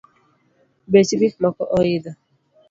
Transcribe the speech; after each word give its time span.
Bech 0.95 1.13
gikmoko 1.19 1.63
oidho 1.77 2.11